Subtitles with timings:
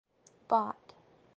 [0.49, 0.95] Bot.